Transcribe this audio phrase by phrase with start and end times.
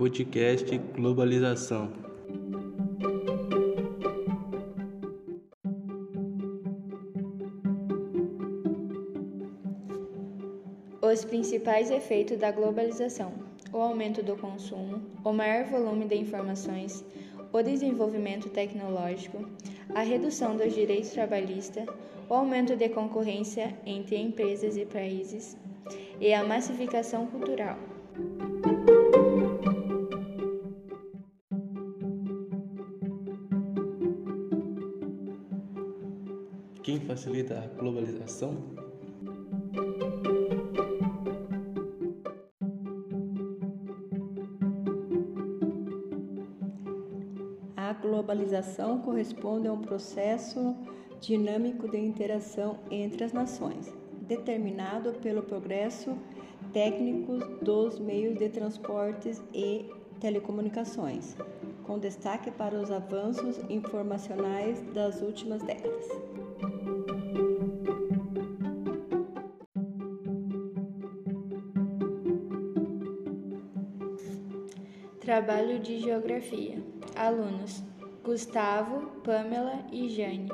[0.00, 1.92] Podcast Globalização.
[11.02, 13.34] Os principais efeitos da globalização:
[13.70, 17.04] o aumento do consumo, o maior volume de informações,
[17.52, 19.44] o desenvolvimento tecnológico,
[19.94, 21.84] a redução dos direitos trabalhistas,
[22.26, 25.58] o aumento de concorrência entre empresas e países
[26.18, 27.76] e a massificação cultural.
[36.82, 38.56] Quem facilita a globalização?
[47.76, 50.74] A globalização corresponde a um processo
[51.20, 56.16] dinâmico de interação entre as nações, determinado pelo progresso
[56.72, 59.84] técnico dos meios de transportes e
[60.18, 61.36] telecomunicações,
[61.84, 66.39] com destaque para os avanços informacionais das últimas décadas.
[75.20, 76.82] Trabalho de Geografia.
[77.14, 77.82] Alunos:
[78.24, 80.48] Gustavo, Pamela e Jane.